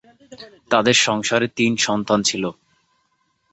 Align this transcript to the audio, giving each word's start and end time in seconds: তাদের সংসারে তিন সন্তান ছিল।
তাদের 0.69 0.95
সংসারে 0.99 1.47
তিন 1.55 1.71
সন্তান 1.77 2.19
ছিল। 2.21 2.43